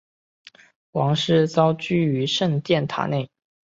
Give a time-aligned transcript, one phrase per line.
[0.93, 3.29] 王室遭拘于圣殿塔内。